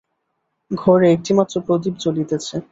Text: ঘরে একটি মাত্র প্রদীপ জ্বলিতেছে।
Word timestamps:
ঘরে 0.71 1.07
একটি 1.11 1.31
মাত্র 1.33 1.55
প্রদীপ 1.67 1.95
জ্বলিতেছে। 1.97 2.55